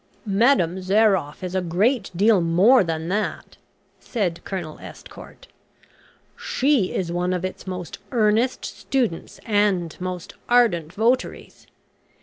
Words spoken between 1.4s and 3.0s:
is a great deal more